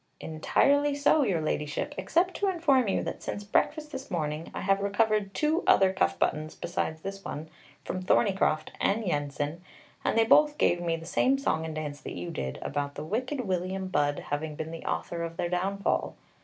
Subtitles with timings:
[0.19, 4.79] "Entirely so, Your Ladyship, except to inform you that since breakfast this morning I have
[4.79, 7.49] recovered two other cuff buttons beside this one,
[7.85, 9.61] from Thorneycroft and Yensen,
[10.03, 13.03] and they both gave me the same song and dance that you did, about the
[13.03, 16.15] wicked William Budd having been the author of their downfall.